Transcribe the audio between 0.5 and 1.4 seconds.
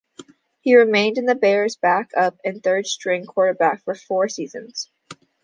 He remained the